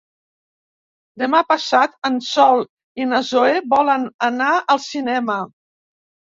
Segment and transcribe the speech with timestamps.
[1.23, 2.65] Demà passat en Sol
[3.03, 5.41] i na Zoè volen anar al cinema.